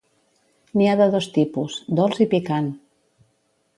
N'hi 0.79 0.87
ha 0.91 0.95
de 1.01 1.07
dos 1.15 1.27
tipus: 1.35 1.77
dolç 2.01 2.25
i 2.25 2.27
picant. 2.33 2.73